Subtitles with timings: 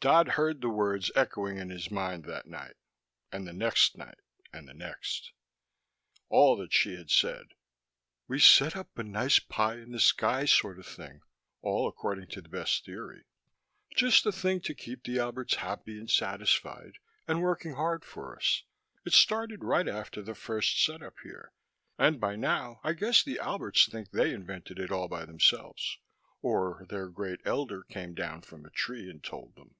[0.00, 2.76] Dodd heard the words echoing in his mind that night,
[3.32, 4.20] and the next night,
[4.52, 5.32] and the next.
[6.28, 7.48] All that she had said:
[8.28, 11.22] "We set up a nice pie in the sky sort of thing,
[11.62, 13.24] all according to the best theory,
[13.96, 18.62] just the thing to keep the Alberts happy and satisfied and working hard for us.
[19.04, 21.50] It started right after the first setup here,
[21.98, 25.98] and by now I guess the Alberts think they invented it all by themselves,
[26.40, 29.74] or their Great Elder came down from a tree and told them."